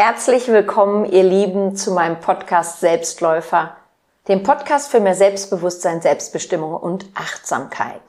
Herzlich 0.00 0.46
willkommen, 0.46 1.06
ihr 1.06 1.24
Lieben, 1.24 1.74
zu 1.74 1.90
meinem 1.90 2.20
Podcast 2.20 2.78
Selbstläufer, 2.78 3.74
dem 4.28 4.44
Podcast 4.44 4.92
für 4.92 5.00
mehr 5.00 5.16
Selbstbewusstsein, 5.16 6.00
Selbstbestimmung 6.00 6.76
und 6.76 7.06
Achtsamkeit. 7.16 8.00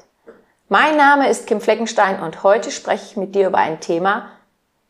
Mein 0.68 0.98
Name 0.98 1.28
ist 1.28 1.48
Kim 1.48 1.60
Fleckenstein 1.60 2.22
und 2.22 2.44
heute 2.44 2.70
spreche 2.70 3.06
ich 3.06 3.18
mit 3.18 3.34
dir 3.34 3.48
über 3.48 3.58
ein 3.58 3.80
Thema, 3.80 4.30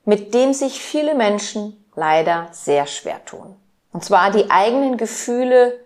mit 0.03 0.33
dem 0.33 0.53
sich 0.53 0.81
viele 0.81 1.15
Menschen 1.15 1.81
leider 1.95 2.49
sehr 2.51 2.85
schwer 2.85 3.23
tun. 3.23 3.55
Und 3.93 4.03
zwar 4.03 4.29
die 4.31 4.51
eigenen 4.51 4.97
Gefühle 4.97 5.79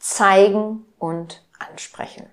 zeigen 0.00 0.84
und 0.98 1.44
ansprechen. 1.60 2.28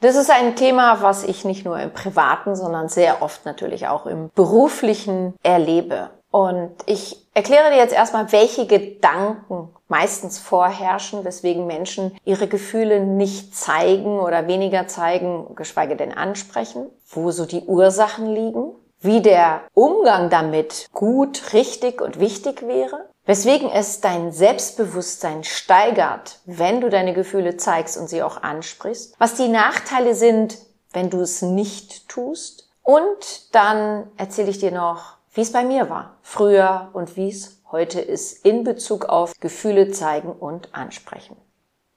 Das 0.00 0.16
ist 0.16 0.30
ein 0.30 0.56
Thema, 0.56 1.02
was 1.02 1.22
ich 1.22 1.44
nicht 1.44 1.66
nur 1.66 1.78
im 1.78 1.92
privaten, 1.92 2.56
sondern 2.56 2.88
sehr 2.88 3.20
oft 3.20 3.44
natürlich 3.44 3.88
auch 3.88 4.06
im 4.06 4.30
beruflichen 4.34 5.34
erlebe. 5.42 6.08
Und 6.30 6.72
ich 6.86 7.27
erkläre 7.38 7.70
dir 7.70 7.76
jetzt 7.76 7.94
erstmal, 7.94 8.32
welche 8.32 8.66
Gedanken 8.66 9.68
meistens 9.86 10.38
vorherrschen, 10.38 11.24
weswegen 11.24 11.68
Menschen 11.68 12.16
ihre 12.24 12.48
Gefühle 12.48 12.98
nicht 12.98 13.56
zeigen 13.56 14.18
oder 14.18 14.48
weniger 14.48 14.88
zeigen, 14.88 15.54
geschweige 15.54 15.94
denn 15.94 16.12
ansprechen, 16.12 16.90
wo 17.08 17.30
so 17.30 17.46
die 17.46 17.62
Ursachen 17.62 18.26
liegen, 18.34 18.72
wie 19.00 19.22
der 19.22 19.60
Umgang 19.72 20.30
damit 20.30 20.88
gut, 20.92 21.52
richtig 21.52 22.00
und 22.00 22.18
wichtig 22.18 22.66
wäre, 22.66 23.08
weswegen 23.24 23.70
es 23.70 24.00
dein 24.00 24.32
Selbstbewusstsein 24.32 25.44
steigert, 25.44 26.40
wenn 26.44 26.80
du 26.80 26.90
deine 26.90 27.14
Gefühle 27.14 27.56
zeigst 27.56 27.96
und 27.96 28.08
sie 28.08 28.24
auch 28.24 28.42
ansprichst, 28.42 29.14
was 29.20 29.34
die 29.34 29.48
Nachteile 29.48 30.14
sind, 30.14 30.58
wenn 30.92 31.08
du 31.08 31.20
es 31.20 31.40
nicht 31.40 32.08
tust. 32.08 32.68
Und 32.82 33.54
dann 33.54 34.10
erzähle 34.16 34.50
ich 34.50 34.58
dir 34.58 34.72
noch, 34.72 35.17
wie 35.38 35.42
es 35.42 35.52
bei 35.52 35.62
mir 35.62 35.88
war, 35.88 36.16
früher 36.20 36.90
und 36.94 37.14
wie 37.14 37.28
es 37.28 37.62
heute 37.70 38.00
ist 38.00 38.44
in 38.44 38.64
Bezug 38.64 39.04
auf 39.04 39.34
Gefühle 39.38 39.92
zeigen 39.92 40.32
und 40.32 40.74
ansprechen. 40.74 41.36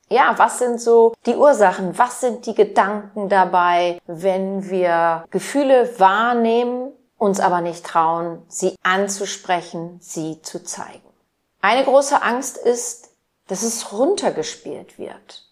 Ja, 0.09 0.38
was 0.38 0.59
sind 0.59 0.80
so 0.80 1.16
die 1.25 1.36
Ursachen? 1.36 1.98
Was 1.98 2.22
sind 2.22 2.45
die 2.45 2.53
Gedanken 2.53 3.30
dabei, 3.30 4.00
wenn 4.06 4.70
wir 4.70 5.25
Gefühle 5.31 5.89
wahrnehmen, 5.98 6.92
uns 7.17 7.39
aber 7.39 7.61
nicht 7.61 7.83
trauen, 7.83 8.44
sie 8.48 8.75
anzusprechen, 8.83 9.98
sie 10.02 10.44
zu 10.44 10.64
zeigen? 10.64 11.09
Eine 11.61 11.83
große 11.83 12.22
Angst 12.22 12.58
ist, 12.58 13.09
dass 13.48 13.64
es 13.64 13.92
runtergespielt 13.92 15.00
wird. 15.00 15.48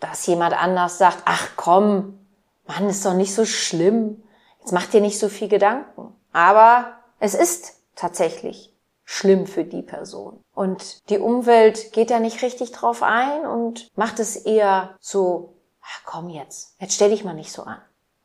Dass 0.00 0.26
jemand 0.26 0.60
anders 0.60 0.98
sagt, 0.98 1.18
ach 1.26 1.50
komm, 1.54 2.18
Mann, 2.66 2.88
ist 2.88 3.06
doch 3.06 3.14
nicht 3.14 3.36
so 3.36 3.44
schlimm. 3.44 4.20
Jetzt 4.58 4.72
mach 4.72 4.86
dir 4.86 5.00
nicht 5.00 5.20
so 5.20 5.28
viel 5.28 5.46
Gedanken. 5.46 6.12
Aber 6.32 7.03
es 7.20 7.34
ist 7.34 7.80
tatsächlich 7.94 8.72
schlimm 9.04 9.46
für 9.46 9.64
die 9.64 9.82
Person. 9.82 10.42
Und 10.54 11.08
die 11.10 11.18
Umwelt 11.18 11.92
geht 11.92 12.10
da 12.10 12.20
nicht 12.20 12.42
richtig 12.42 12.72
drauf 12.72 13.02
ein 13.02 13.46
und 13.46 13.90
macht 13.96 14.18
es 14.18 14.36
eher 14.36 14.96
so, 15.00 15.54
ach 15.82 16.00
komm 16.04 16.30
jetzt, 16.30 16.74
jetzt 16.80 16.94
stell 16.94 17.10
dich 17.10 17.24
mal 17.24 17.34
nicht 17.34 17.52
so 17.52 17.62
an. 17.62 17.78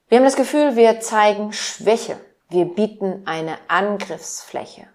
Wir 0.08 0.18
haben 0.18 0.26
das 0.26 0.36
Gefühl, 0.36 0.76
wir 0.76 1.00
zeigen 1.02 1.54
Schwäche. 1.54 2.20
Wir 2.50 2.66
bieten 2.66 3.24
eine 3.26 3.58
Angriffsfläche. 3.68 4.88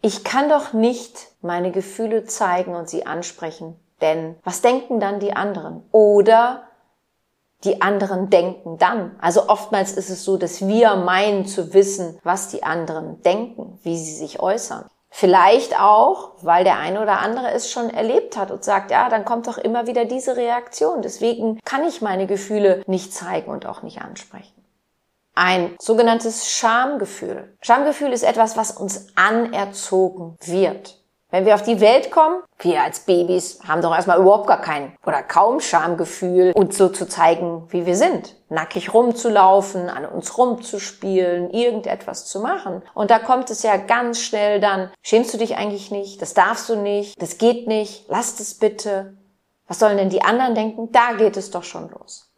Ich 0.00 0.24
kann 0.24 0.48
doch 0.48 0.72
nicht 0.72 1.28
meine 1.42 1.70
Gefühle 1.72 2.24
zeigen 2.24 2.74
und 2.74 2.88
sie 2.88 3.04
ansprechen, 3.04 3.78
denn 4.00 4.36
was 4.44 4.62
denken 4.62 4.98
dann 4.98 5.20
die 5.20 5.34
anderen? 5.34 5.82
Oder 5.92 6.64
die 7.64 7.82
anderen 7.82 8.30
denken 8.30 8.78
dann. 8.78 9.16
Also 9.20 9.48
oftmals 9.48 9.92
ist 9.92 10.10
es 10.10 10.24
so, 10.24 10.36
dass 10.36 10.66
wir 10.66 10.96
meinen 10.96 11.46
zu 11.46 11.74
wissen, 11.74 12.18
was 12.22 12.48
die 12.48 12.62
anderen 12.62 13.22
denken, 13.22 13.78
wie 13.82 13.96
sie 13.96 14.14
sich 14.14 14.40
äußern. 14.40 14.86
Vielleicht 15.14 15.78
auch, 15.78 16.32
weil 16.40 16.64
der 16.64 16.78
eine 16.78 17.02
oder 17.02 17.18
andere 17.18 17.50
es 17.52 17.70
schon 17.70 17.90
erlebt 17.90 18.38
hat 18.38 18.50
und 18.50 18.64
sagt, 18.64 18.90
ja, 18.90 19.10
dann 19.10 19.26
kommt 19.26 19.46
doch 19.46 19.58
immer 19.58 19.86
wieder 19.86 20.06
diese 20.06 20.36
Reaktion. 20.38 21.02
Deswegen 21.02 21.60
kann 21.66 21.84
ich 21.84 22.00
meine 22.00 22.26
Gefühle 22.26 22.82
nicht 22.86 23.12
zeigen 23.12 23.50
und 23.50 23.66
auch 23.66 23.82
nicht 23.82 24.00
ansprechen. 24.00 24.54
Ein 25.34 25.76
sogenanntes 25.78 26.50
Schamgefühl. 26.50 27.56
Schamgefühl 27.60 28.12
ist 28.12 28.22
etwas, 28.22 28.56
was 28.56 28.72
uns 28.72 29.08
anerzogen 29.14 30.36
wird. 30.40 31.01
Wenn 31.32 31.46
wir 31.46 31.54
auf 31.54 31.62
die 31.62 31.80
Welt 31.80 32.10
kommen, 32.10 32.42
wir 32.58 32.82
als 32.82 33.00
Babys 33.00 33.58
haben 33.66 33.80
doch 33.80 33.94
erstmal 33.94 34.20
überhaupt 34.20 34.46
gar 34.46 34.60
kein 34.60 34.94
oder 35.06 35.22
kaum 35.22 35.60
Schamgefühl, 35.60 36.52
uns 36.54 36.76
so 36.76 36.90
zu 36.90 37.08
zeigen, 37.08 37.64
wie 37.70 37.86
wir 37.86 37.96
sind. 37.96 38.36
Nackig 38.50 38.92
rumzulaufen, 38.92 39.88
an 39.88 40.04
uns 40.04 40.36
rumzuspielen, 40.36 41.48
irgendetwas 41.48 42.26
zu 42.26 42.40
machen. 42.40 42.82
Und 42.92 43.10
da 43.10 43.18
kommt 43.18 43.48
es 43.48 43.62
ja 43.62 43.78
ganz 43.78 44.20
schnell 44.20 44.60
dann, 44.60 44.90
schämst 45.00 45.32
du 45.32 45.38
dich 45.38 45.56
eigentlich 45.56 45.90
nicht, 45.90 46.20
das 46.20 46.34
darfst 46.34 46.68
du 46.68 46.76
nicht, 46.76 47.20
das 47.22 47.38
geht 47.38 47.66
nicht, 47.66 48.04
lass 48.08 48.38
es 48.38 48.58
bitte. 48.58 49.16
Was 49.66 49.78
sollen 49.78 49.96
denn 49.96 50.10
die 50.10 50.22
anderen 50.22 50.54
denken? 50.54 50.92
Da 50.92 51.14
geht 51.14 51.38
es 51.38 51.50
doch 51.50 51.64
schon 51.64 51.88
los. 51.98 52.30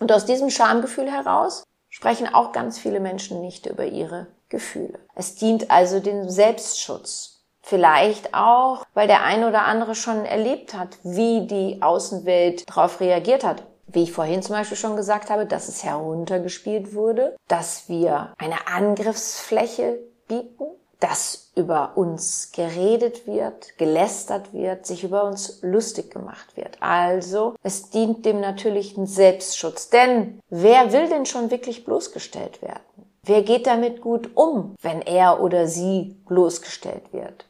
Und 0.00 0.10
aus 0.10 0.24
diesem 0.24 0.50
Schamgefühl 0.50 1.08
heraus 1.08 1.62
sprechen 1.88 2.26
auch 2.34 2.50
ganz 2.50 2.80
viele 2.80 2.98
Menschen 2.98 3.42
nicht 3.42 3.66
über 3.66 3.84
ihre 3.84 4.26
Gefühle. 4.48 4.98
Es 5.14 5.36
dient 5.36 5.70
also 5.70 6.00
dem 6.00 6.28
Selbstschutz. 6.28 7.29
Vielleicht 7.70 8.34
auch, 8.34 8.84
weil 8.94 9.06
der 9.06 9.22
eine 9.22 9.46
oder 9.46 9.62
andere 9.62 9.94
schon 9.94 10.24
erlebt 10.24 10.74
hat, 10.74 10.98
wie 11.04 11.46
die 11.46 11.80
Außenwelt 11.80 12.68
darauf 12.68 12.98
reagiert 12.98 13.44
hat. 13.44 13.62
Wie 13.86 14.02
ich 14.02 14.12
vorhin 14.12 14.42
zum 14.42 14.56
Beispiel 14.56 14.76
schon 14.76 14.96
gesagt 14.96 15.30
habe, 15.30 15.46
dass 15.46 15.68
es 15.68 15.84
heruntergespielt 15.84 16.94
wurde, 16.94 17.36
dass 17.46 17.88
wir 17.88 18.34
eine 18.38 18.66
Angriffsfläche 18.66 20.00
bieten, 20.26 20.64
dass 20.98 21.52
über 21.54 21.92
uns 21.94 22.50
geredet 22.50 23.28
wird, 23.28 23.78
gelästert 23.78 24.52
wird, 24.52 24.84
sich 24.84 25.04
über 25.04 25.22
uns 25.22 25.60
lustig 25.62 26.10
gemacht 26.10 26.56
wird. 26.56 26.76
Also, 26.80 27.54
es 27.62 27.90
dient 27.90 28.26
dem 28.26 28.40
natürlichen 28.40 29.06
Selbstschutz. 29.06 29.90
Denn 29.90 30.40
wer 30.48 30.92
will 30.92 31.08
denn 31.08 31.24
schon 31.24 31.52
wirklich 31.52 31.84
bloßgestellt 31.84 32.62
werden? 32.62 32.82
Wer 33.22 33.42
geht 33.42 33.68
damit 33.68 34.00
gut 34.00 34.30
um, 34.34 34.74
wenn 34.82 35.02
er 35.02 35.40
oder 35.40 35.68
sie 35.68 36.16
bloßgestellt 36.26 37.12
wird? 37.12 37.44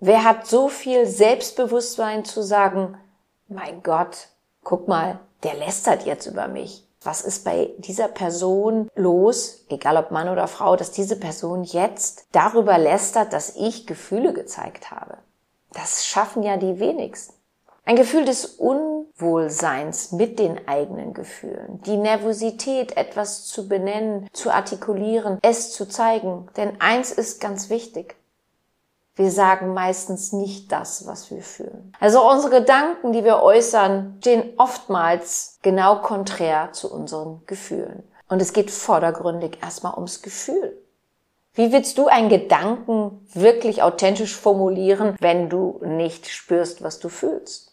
Wer 0.00 0.22
hat 0.22 0.46
so 0.46 0.68
viel 0.68 1.06
Selbstbewusstsein 1.06 2.24
zu 2.24 2.40
sagen, 2.40 2.96
mein 3.48 3.82
Gott, 3.82 4.28
guck 4.62 4.86
mal, 4.86 5.18
der 5.42 5.54
lästert 5.54 6.06
jetzt 6.06 6.26
über 6.26 6.46
mich. 6.46 6.86
Was 7.02 7.22
ist 7.22 7.44
bei 7.44 7.70
dieser 7.78 8.06
Person 8.06 8.88
los, 8.94 9.64
egal 9.68 9.96
ob 9.96 10.12
Mann 10.12 10.28
oder 10.28 10.46
Frau, 10.46 10.76
dass 10.76 10.92
diese 10.92 11.18
Person 11.18 11.64
jetzt 11.64 12.26
darüber 12.30 12.78
lästert, 12.78 13.32
dass 13.32 13.56
ich 13.56 13.88
Gefühle 13.88 14.32
gezeigt 14.32 14.92
habe? 14.92 15.18
Das 15.72 16.06
schaffen 16.06 16.44
ja 16.44 16.56
die 16.56 16.78
wenigsten. 16.78 17.34
Ein 17.84 17.96
Gefühl 17.96 18.24
des 18.24 18.44
Unwohlseins 18.44 20.12
mit 20.12 20.38
den 20.38 20.68
eigenen 20.68 21.12
Gefühlen, 21.12 21.80
die 21.86 21.96
Nervosität, 21.96 22.96
etwas 22.96 23.46
zu 23.46 23.66
benennen, 23.66 24.28
zu 24.32 24.50
artikulieren, 24.50 25.38
es 25.42 25.72
zu 25.72 25.88
zeigen. 25.88 26.48
Denn 26.56 26.80
eins 26.80 27.10
ist 27.10 27.40
ganz 27.40 27.70
wichtig. 27.70 28.14
Wir 29.18 29.32
sagen 29.32 29.74
meistens 29.74 30.32
nicht 30.32 30.70
das, 30.70 31.04
was 31.08 31.32
wir 31.32 31.42
fühlen. 31.42 31.92
Also 31.98 32.22
unsere 32.22 32.60
Gedanken, 32.60 33.12
die 33.12 33.24
wir 33.24 33.42
äußern, 33.42 34.18
stehen 34.20 34.52
oftmals 34.58 35.58
genau 35.60 35.96
konträr 35.96 36.72
zu 36.72 36.88
unseren 36.92 37.42
Gefühlen. 37.46 38.04
Und 38.28 38.40
es 38.40 38.52
geht 38.52 38.70
vordergründig 38.70 39.58
erstmal 39.60 39.94
ums 39.94 40.22
Gefühl. 40.22 40.80
Wie 41.52 41.72
willst 41.72 41.98
du 41.98 42.06
einen 42.06 42.28
Gedanken 42.28 43.26
wirklich 43.34 43.82
authentisch 43.82 44.36
formulieren, 44.36 45.16
wenn 45.18 45.48
du 45.48 45.80
nicht 45.82 46.28
spürst, 46.28 46.84
was 46.84 47.00
du 47.00 47.08
fühlst? 47.08 47.72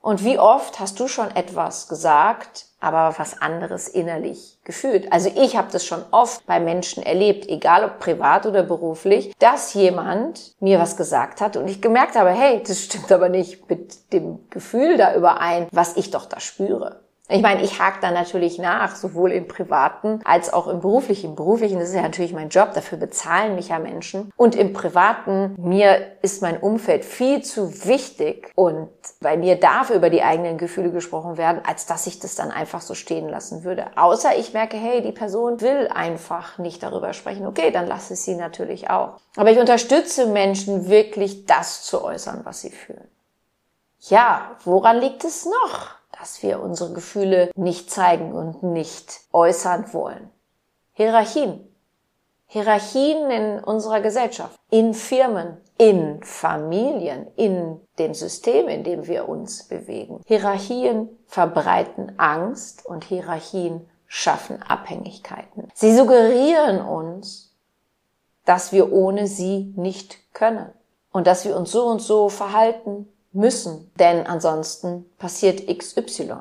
Und 0.00 0.24
wie 0.24 0.40
oft 0.40 0.80
hast 0.80 0.98
du 0.98 1.06
schon 1.06 1.30
etwas 1.36 1.86
gesagt, 1.86 2.65
aber 2.86 3.18
was 3.18 3.42
anderes 3.42 3.88
innerlich 3.88 4.58
gefühlt? 4.62 5.12
Also 5.12 5.30
ich 5.34 5.56
habe 5.56 5.68
das 5.72 5.84
schon 5.84 6.04
oft 6.12 6.46
bei 6.46 6.60
Menschen 6.60 7.02
erlebt, 7.02 7.48
egal 7.48 7.84
ob 7.84 7.98
privat 7.98 8.46
oder 8.46 8.62
beruflich, 8.62 9.34
dass 9.40 9.74
jemand 9.74 10.54
mir 10.60 10.78
was 10.78 10.96
gesagt 10.96 11.40
hat 11.40 11.56
und 11.56 11.66
ich 11.66 11.82
gemerkt 11.82 12.14
habe, 12.14 12.30
hey, 12.30 12.62
das 12.64 12.80
stimmt 12.80 13.10
aber 13.10 13.28
nicht 13.28 13.68
mit 13.68 14.12
dem 14.12 14.48
Gefühl 14.50 14.96
da 14.96 15.16
überein, 15.16 15.66
was 15.72 15.96
ich 15.96 16.12
doch 16.12 16.26
da 16.26 16.38
spüre. 16.38 17.05
Ich 17.28 17.42
meine, 17.42 17.62
ich 17.62 17.80
hake 17.80 17.98
da 18.00 18.12
natürlich 18.12 18.58
nach, 18.58 18.94
sowohl 18.94 19.32
im 19.32 19.48
privaten 19.48 20.20
als 20.24 20.52
auch 20.52 20.68
im 20.68 20.80
beruflichen. 20.80 21.30
Im 21.30 21.34
beruflichen 21.34 21.80
ist 21.80 21.92
ja 21.92 22.02
natürlich 22.02 22.32
mein 22.32 22.50
Job, 22.50 22.72
dafür 22.74 22.98
bezahlen 22.98 23.56
mich 23.56 23.68
ja 23.68 23.80
Menschen. 23.80 24.32
Und 24.36 24.54
im 24.54 24.72
privaten, 24.72 25.56
mir 25.58 26.06
ist 26.22 26.40
mein 26.40 26.58
Umfeld 26.58 27.04
viel 27.04 27.42
zu 27.42 27.84
wichtig 27.84 28.52
und 28.54 28.88
bei 29.20 29.36
mir 29.36 29.58
darf 29.58 29.90
über 29.90 30.08
die 30.08 30.22
eigenen 30.22 30.56
Gefühle 30.56 30.92
gesprochen 30.92 31.36
werden, 31.36 31.62
als 31.66 31.86
dass 31.86 32.06
ich 32.06 32.20
das 32.20 32.36
dann 32.36 32.52
einfach 32.52 32.80
so 32.80 32.94
stehen 32.94 33.28
lassen 33.28 33.64
würde. 33.64 33.86
Außer 33.96 34.36
ich 34.38 34.52
merke, 34.52 34.76
hey, 34.76 35.02
die 35.02 35.12
Person 35.12 35.60
will 35.60 35.88
einfach 35.92 36.58
nicht 36.58 36.84
darüber 36.84 37.12
sprechen. 37.12 37.46
Okay, 37.46 37.72
dann 37.72 37.88
lasse 37.88 38.14
ich 38.14 38.20
sie 38.20 38.36
natürlich 38.36 38.88
auch. 38.88 39.14
Aber 39.36 39.50
ich 39.50 39.58
unterstütze 39.58 40.26
Menschen 40.26 40.88
wirklich 40.88 41.44
das 41.46 41.82
zu 41.82 42.04
äußern, 42.04 42.42
was 42.44 42.60
sie 42.60 42.70
fühlen. 42.70 43.08
Ja, 43.98 44.52
woran 44.64 45.00
liegt 45.00 45.24
es 45.24 45.44
noch? 45.44 45.95
Dass 46.18 46.42
wir 46.42 46.60
unsere 46.60 46.92
Gefühle 46.92 47.50
nicht 47.54 47.90
zeigen 47.90 48.32
und 48.32 48.62
nicht 48.62 49.20
äußern 49.32 49.92
wollen. 49.92 50.30
Hierarchien. 50.92 51.68
Hierarchien 52.48 53.30
in 53.30 53.64
unserer 53.64 54.00
Gesellschaft, 54.00 54.56
in 54.70 54.94
Firmen, 54.94 55.58
in 55.78 56.22
Familien, 56.22 57.26
in 57.36 57.80
dem 57.98 58.14
System, 58.14 58.68
in 58.68 58.84
dem 58.84 59.06
wir 59.06 59.28
uns 59.28 59.64
bewegen. 59.64 60.20
Hierarchien 60.26 61.08
verbreiten 61.26 62.12
Angst 62.18 62.86
und 62.86 63.04
Hierarchien 63.04 63.88
schaffen 64.06 64.62
Abhängigkeiten. 64.62 65.68
Sie 65.74 65.94
suggerieren 65.94 66.80
uns, 66.80 67.52
dass 68.44 68.72
wir 68.72 68.92
ohne 68.92 69.26
sie 69.26 69.74
nicht 69.76 70.32
können 70.32 70.72
und 71.10 71.26
dass 71.26 71.44
wir 71.44 71.56
uns 71.56 71.72
so 71.72 71.86
und 71.86 72.00
so 72.00 72.28
verhalten 72.28 73.08
müssen, 73.36 73.90
denn 73.98 74.26
ansonsten 74.26 75.04
passiert 75.18 75.66
XY. 75.66 76.34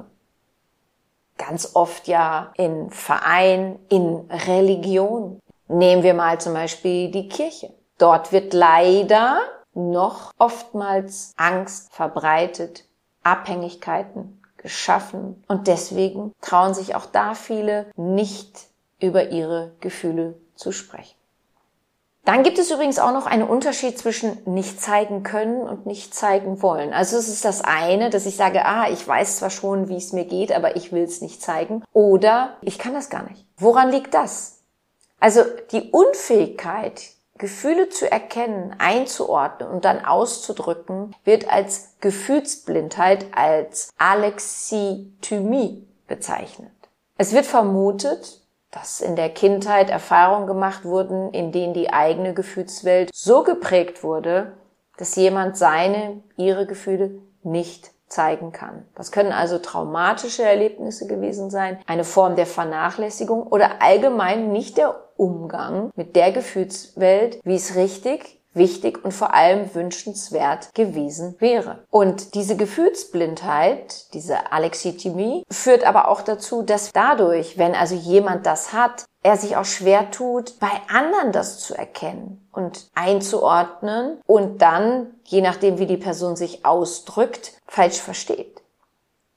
Ganz 1.38 1.72
oft 1.76 2.08
ja 2.08 2.54
in 2.58 2.90
Verein, 2.90 3.78
in 3.90 4.30
Religion. 4.30 5.40
Nehmen 5.68 6.04
wir 6.04 6.14
mal 6.14 6.40
zum 6.40 6.54
Beispiel 6.54 7.12
die 7.12 7.28
Kirche. 7.28 7.74
Dort 7.98 8.32
wird 8.32 8.54
leider 8.54 9.42
noch 9.74 10.32
oftmals 10.38 11.34
Angst 11.38 11.94
verbreitet, 11.94 12.86
Abhängigkeiten 13.24 14.42
geschaffen 14.58 15.44
und 15.48 15.68
deswegen 15.68 16.34
trauen 16.42 16.74
sich 16.74 16.96
auch 16.96 17.06
da 17.06 17.36
viele 17.36 17.86
nicht 17.96 18.68
über 19.00 19.30
ihre 19.30 19.74
Gefühle 19.80 20.40
zu 20.56 20.72
sprechen. 20.72 21.16
Dann 22.26 22.42
gibt 22.42 22.58
es 22.58 22.72
übrigens 22.72 22.98
auch 22.98 23.14
noch 23.14 23.28
einen 23.28 23.48
Unterschied 23.48 24.00
zwischen 24.00 24.40
nicht 24.46 24.82
zeigen 24.82 25.22
können 25.22 25.62
und 25.62 25.86
nicht 25.86 26.16
zeigen 26.16 26.64
wollen. 26.64 26.92
Also 26.92 27.18
es 27.18 27.28
ist 27.28 27.46
das 27.46 27.62
eine, 27.62 28.10
dass 28.10 28.26
ich 28.26 28.36
sage, 28.36 28.66
ah, 28.66 28.90
ich 28.90 29.08
weiß 29.08 29.38
zwar 29.38 29.52
schon, 29.52 29.90
wie 29.90 29.98
es 29.98 30.12
mir 30.12 30.26
geht, 30.26 30.52
aber 30.52 30.76
ich 30.76 30.92
will 30.92 31.04
es 31.04 31.22
nicht 31.22 31.44
zeigen. 31.44 31.84
Oder 31.94 32.58
ich 32.62 32.80
kann 32.80 32.96
das 32.96 33.12
gar 33.12 33.30
nicht. 33.30 33.46
Woran 33.58 33.92
liegt 33.92 34.16
das? 34.16 34.64
Also 35.20 35.42
die 35.72 35.92
Unfähigkeit, 35.92 37.12
Gefühle 37.38 37.90
zu 37.90 38.12
erkennen, 38.12 38.76
einzuordnen 38.80 39.70
und 39.70 39.86
dann 39.86 40.04
auszudrücken, 40.04 41.16
wird 41.26 41.50
als 41.50 41.96
Gefühlsblindheit, 42.02 43.28
als 43.36 43.94
Alexithymie 43.98 45.86
bezeichnet. 46.08 46.72
Es 47.18 47.34
wird 47.34 47.46
vermutet, 47.46 48.42
dass 48.76 49.00
in 49.00 49.16
der 49.16 49.30
Kindheit 49.30 49.90
Erfahrungen 49.90 50.48
gemacht 50.48 50.84
wurden, 50.84 51.32
in 51.32 51.54
denen 51.54 51.74
die 51.74 51.92
eigene 51.92 52.34
Gefühlswelt 52.34 53.10
so 53.14 53.44
geprägt 53.44 54.04
wurde, 54.04 54.52
dass 54.98 55.16
jemand 55.16 55.58
seine, 55.58 56.22
ihre 56.36 56.66
Gefühle 56.66 57.20
nicht 57.42 57.92
zeigen 58.08 58.52
kann. 58.52 58.86
Das 58.94 59.12
können 59.12 59.32
also 59.32 59.60
traumatische 59.60 60.44
Erlebnisse 60.44 61.08
gewesen 61.08 61.50
sein, 61.50 61.80
eine 61.88 62.04
Form 62.04 62.36
der 62.36 62.46
Vernachlässigung 62.46 63.48
oder 63.48 63.82
allgemein 63.82 64.52
nicht 64.52 64.78
der 64.78 64.96
Umgang 65.18 65.90
mit 65.96 66.16
der 66.16 66.32
Gefühlswelt, 66.34 67.40
wie 67.44 67.56
es 67.56 67.76
richtig 67.76 68.42
wichtig 68.56 69.04
und 69.04 69.12
vor 69.12 69.34
allem 69.34 69.74
wünschenswert 69.76 70.74
gewesen 70.74 71.36
wäre. 71.40 71.84
Und 71.90 72.34
diese 72.36 72.56
Gefühlsblindheit, 72.56 74.14
diese 74.14 74.52
Alexithymie, 74.52 75.44
führt 75.52 75.84
aber 75.84 76.08
auch 76.08 76.22
dazu, 76.22 76.62
dass 76.62 76.92
dadurch, 76.92 77.58
wenn 77.58 77.76
also 77.76 77.96
jemand 77.96 78.46
das 78.46 78.74
hat, 78.74 79.06
er 79.24 79.38
sich 79.38 79.58
auch 79.58 79.66
schwer 79.66 80.12
tut, 80.12 80.60
bei 80.60 80.70
anderen 80.88 81.32
das 81.32 81.60
zu 81.60 81.76
erkennen 81.76 82.48
und 82.52 82.88
einzuordnen 82.94 84.20
und 84.28 84.62
dann, 84.62 85.16
je 85.24 85.42
nachdem 85.42 85.80
wie 85.80 85.88
die 85.88 85.98
Person 85.98 86.36
sich 86.36 86.64
ausdrückt, 86.66 87.54
falsch 87.68 88.00
versteht. 88.00 88.62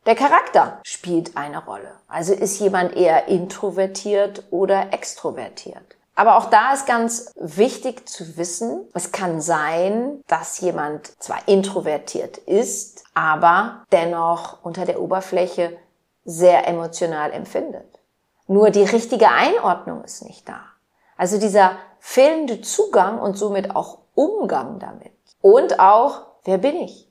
Der 0.05 0.15
Charakter 0.15 0.81
spielt 0.85 1.37
eine 1.37 1.65
Rolle. 1.65 1.93
Also 2.07 2.33
ist 2.33 2.61
jemand 2.61 2.97
eher 2.97 3.29
introvertiert 3.29 4.45
oder 4.51 4.93
extrovertiert. 4.93 5.98
Aber 6.19 6.37
auch 6.37 6.47
da 6.47 6.73
ist 6.73 6.85
ganz 6.85 7.33
wichtig 7.37 8.09
zu 8.09 8.37
wissen, 8.37 8.89
es 8.93 9.13
kann 9.13 9.41
sein, 9.41 10.21
dass 10.27 10.59
jemand 10.59 11.13
zwar 11.23 11.47
introvertiert 11.47 12.39
ist, 12.39 13.05
aber 13.15 13.85
dennoch 13.93 14.65
unter 14.65 14.85
der 14.85 15.01
Oberfläche 15.01 15.79
sehr 16.25 16.67
emotional 16.67 17.31
empfindet. 17.31 18.01
Nur 18.49 18.71
die 18.71 18.83
richtige 18.83 19.29
Einordnung 19.31 20.03
ist 20.03 20.25
nicht 20.25 20.49
da. 20.49 20.59
Also 21.17 21.39
dieser 21.39 21.77
fehlende 22.01 22.63
Zugang 22.63 23.21
und 23.21 23.39
somit 23.39 23.77
auch 23.77 23.99
Umgang 24.17 24.81
damit. 24.81 25.13
Und 25.41 25.79
auch, 25.79 26.23
wer 26.43 26.59
bin 26.59 26.81
ich? 26.81 27.09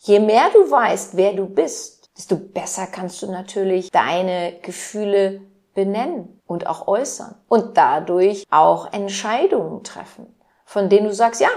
Je 0.00 0.18
mehr 0.18 0.50
du 0.52 0.68
weißt, 0.68 1.16
wer 1.16 1.34
du 1.34 1.46
bist, 1.46 2.10
desto 2.18 2.34
besser 2.34 2.88
kannst 2.88 3.22
du 3.22 3.30
natürlich 3.30 3.92
deine 3.92 4.58
Gefühle 4.60 5.40
benennen 5.78 6.42
und 6.44 6.66
auch 6.66 6.88
äußern 6.88 7.36
und 7.48 7.76
dadurch 7.76 8.44
auch 8.50 8.92
Entscheidungen 8.92 9.84
treffen, 9.84 10.26
von 10.64 10.88
denen 10.88 11.06
du 11.06 11.14
sagst, 11.14 11.40
ja, 11.40 11.50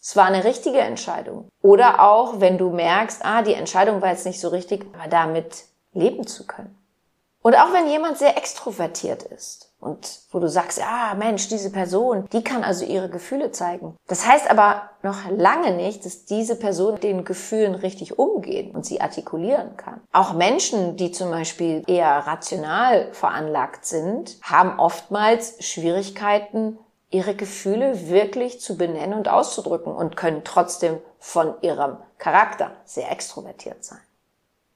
es 0.00 0.16
war 0.16 0.24
eine 0.24 0.44
richtige 0.44 0.78
Entscheidung. 0.78 1.50
Oder 1.60 2.00
auch, 2.00 2.40
wenn 2.40 2.56
du 2.56 2.70
merkst, 2.70 3.22
ah, 3.22 3.42
die 3.42 3.52
Entscheidung 3.52 4.00
war 4.00 4.12
jetzt 4.12 4.24
nicht 4.24 4.40
so 4.40 4.48
richtig, 4.48 4.86
aber 4.94 5.10
damit 5.10 5.64
leben 5.92 6.26
zu 6.26 6.46
können. 6.46 6.74
Und 7.42 7.54
auch 7.54 7.74
wenn 7.74 7.86
jemand 7.86 8.16
sehr 8.16 8.38
extrovertiert 8.38 9.24
ist 9.24 9.70
und 9.86 10.20
wo 10.30 10.40
du 10.40 10.48
sagst, 10.48 10.82
ah 10.82 11.14
Mensch, 11.14 11.48
diese 11.48 11.70
Person, 11.70 12.26
die 12.32 12.42
kann 12.42 12.64
also 12.64 12.84
ihre 12.84 13.08
Gefühle 13.08 13.52
zeigen. 13.52 13.96
Das 14.08 14.26
heißt 14.26 14.50
aber 14.50 14.90
noch 15.02 15.30
lange 15.30 15.72
nicht, 15.74 16.04
dass 16.04 16.24
diese 16.24 16.56
Person 16.56 16.94
mit 16.94 17.04
den 17.04 17.24
Gefühlen 17.24 17.74
richtig 17.74 18.18
umgehen 18.18 18.72
und 18.72 18.84
sie 18.84 19.00
artikulieren 19.00 19.76
kann. 19.76 20.00
Auch 20.12 20.34
Menschen, 20.34 20.96
die 20.96 21.12
zum 21.12 21.30
Beispiel 21.30 21.84
eher 21.86 22.10
rational 22.26 23.12
veranlagt 23.12 23.86
sind, 23.86 24.36
haben 24.42 24.78
oftmals 24.78 25.64
Schwierigkeiten, 25.64 26.78
ihre 27.10 27.36
Gefühle 27.36 28.08
wirklich 28.08 28.60
zu 28.60 28.76
benennen 28.76 29.16
und 29.16 29.28
auszudrücken 29.28 29.94
und 29.94 30.16
können 30.16 30.42
trotzdem 30.44 30.98
von 31.18 31.54
ihrem 31.62 31.98
Charakter 32.18 32.72
sehr 32.84 33.10
extrovertiert 33.10 33.84
sein. 33.84 34.00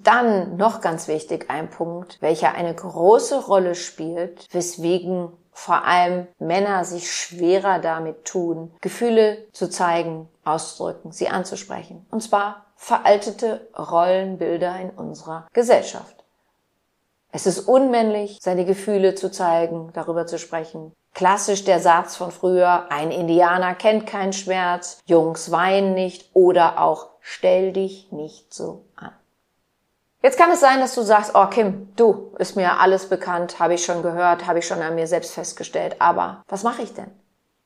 Dann 0.02 0.56
noch 0.56 0.80
ganz 0.80 1.08
wichtig 1.08 1.50
ein 1.50 1.68
Punkt, 1.68 2.18
welcher 2.20 2.54
eine 2.54 2.74
große 2.74 3.44
Rolle 3.44 3.74
spielt, 3.74 4.46
weswegen 4.52 5.32
vor 5.52 5.84
allem 5.84 6.26
Männer 6.38 6.84
sich 6.84 7.12
schwerer 7.12 7.80
damit 7.80 8.24
tun, 8.24 8.72
Gefühle 8.80 9.46
zu 9.52 9.68
zeigen, 9.68 10.28
auszudrücken, 10.44 11.12
sie 11.12 11.28
anzusprechen. 11.28 12.06
Und 12.10 12.22
zwar 12.22 12.66
veraltete 12.76 13.68
Rollenbilder 13.76 14.80
in 14.80 14.90
unserer 14.90 15.46
Gesellschaft. 15.52 16.24
Es 17.32 17.46
ist 17.46 17.60
unmännlich, 17.60 18.38
seine 18.40 18.64
Gefühle 18.64 19.14
zu 19.14 19.30
zeigen, 19.30 19.90
darüber 19.92 20.26
zu 20.26 20.38
sprechen. 20.38 20.92
Klassisch 21.14 21.64
der 21.64 21.80
Satz 21.80 22.16
von 22.16 22.30
früher, 22.30 22.90
ein 22.90 23.10
Indianer 23.10 23.74
kennt 23.74 24.06
keinen 24.06 24.32
Schmerz, 24.32 25.00
Jungs 25.04 25.50
weinen 25.50 25.94
nicht 25.94 26.30
oder 26.32 26.80
auch 26.80 27.10
stell 27.20 27.72
dich 27.72 28.10
nicht 28.12 28.54
so 28.54 28.86
an. 28.96 29.12
Jetzt 30.22 30.36
kann 30.36 30.50
es 30.50 30.60
sein, 30.60 30.80
dass 30.80 30.94
du 30.94 31.02
sagst, 31.02 31.32
oh 31.34 31.46
Kim, 31.46 31.88
du, 31.96 32.32
ist 32.38 32.54
mir 32.54 32.78
alles 32.78 33.06
bekannt, 33.06 33.58
habe 33.58 33.74
ich 33.74 33.84
schon 33.84 34.02
gehört, 34.02 34.46
habe 34.46 34.58
ich 34.58 34.66
schon 34.66 34.82
an 34.82 34.94
mir 34.94 35.06
selbst 35.06 35.32
festgestellt, 35.32 35.96
aber 35.98 36.42
was 36.46 36.62
mache 36.62 36.82
ich 36.82 36.92
denn? 36.92 37.10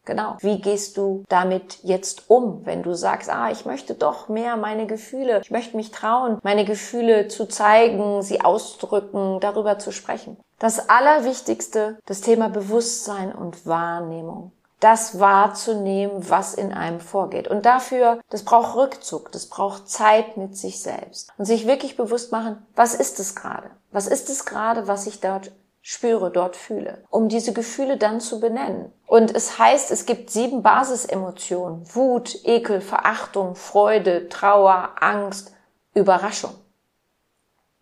Genau. 0.04 0.36
Wie 0.40 0.60
gehst 0.60 0.96
du 0.96 1.24
damit 1.28 1.78
jetzt 1.82 2.28
um, 2.28 2.64
wenn 2.64 2.82
du 2.82 2.94
sagst, 2.94 3.30
ah, 3.30 3.50
ich 3.50 3.64
möchte 3.64 3.94
doch 3.94 4.28
mehr 4.28 4.56
meine 4.56 4.86
Gefühle, 4.86 5.40
ich 5.42 5.50
möchte 5.50 5.76
mich 5.76 5.90
trauen, 5.90 6.38
meine 6.42 6.64
Gefühle 6.64 7.26
zu 7.28 7.46
zeigen, 7.46 8.22
sie 8.22 8.42
auszudrücken, 8.42 9.40
darüber 9.40 9.78
zu 9.78 9.92
sprechen. 9.92 10.36
Das 10.58 10.90
Allerwichtigste, 10.90 11.98
das 12.06 12.20
Thema 12.20 12.50
Bewusstsein 12.50 13.32
und 13.34 13.66
Wahrnehmung 13.66 14.52
das 14.84 15.18
wahrzunehmen, 15.18 16.28
was 16.28 16.52
in 16.52 16.74
einem 16.74 17.00
vorgeht. 17.00 17.48
Und 17.48 17.64
dafür, 17.64 18.20
das 18.28 18.44
braucht 18.44 18.76
Rückzug, 18.76 19.32
das 19.32 19.46
braucht 19.46 19.88
Zeit 19.88 20.36
mit 20.36 20.58
sich 20.58 20.82
selbst. 20.82 21.32
Und 21.38 21.46
sich 21.46 21.66
wirklich 21.66 21.96
bewusst 21.96 22.32
machen, 22.32 22.64
was 22.76 22.94
ist 22.94 23.18
es 23.18 23.34
gerade? 23.34 23.70
Was 23.92 24.06
ist 24.06 24.28
es 24.28 24.44
gerade, 24.44 24.86
was 24.86 25.06
ich 25.06 25.20
dort 25.20 25.52
spüre, 25.80 26.30
dort 26.30 26.54
fühle? 26.54 27.02
Um 27.08 27.30
diese 27.30 27.54
Gefühle 27.54 27.96
dann 27.96 28.20
zu 28.20 28.40
benennen. 28.40 28.92
Und 29.06 29.34
es 29.34 29.58
heißt, 29.58 29.90
es 29.90 30.04
gibt 30.04 30.28
sieben 30.28 30.62
Basisemotionen. 30.62 31.86
Wut, 31.94 32.36
Ekel, 32.44 32.82
Verachtung, 32.82 33.54
Freude, 33.54 34.28
Trauer, 34.28 34.90
Angst, 35.00 35.54
Überraschung. 35.94 36.54